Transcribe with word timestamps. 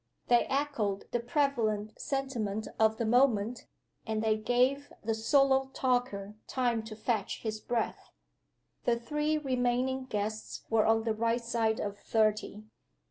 They 0.29 0.47
echoed 0.47 1.05
the 1.11 1.19
prevalent 1.19 1.93
sentiment 2.01 2.67
of 2.79 2.97
the 2.97 3.05
moment; 3.05 3.67
and 4.07 4.23
they 4.23 4.35
gave 4.35 4.91
the 5.03 5.13
solo 5.13 5.69
talker 5.75 6.33
time 6.47 6.81
to 6.85 6.95
fetch 6.95 7.43
his 7.43 7.59
breath. 7.59 8.09
The 8.85 8.99
three 8.99 9.37
remaining 9.37 10.05
guests 10.05 10.63
were 10.71 10.87
on 10.87 11.03
the 11.03 11.13
right 11.13 11.43
side 11.43 11.79
of 11.79 11.99
thirty. 11.99 12.63